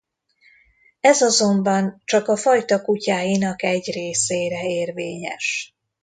[1.01, 5.75] Ez azonban csak a fajta kutyáinak egy részére érvényes.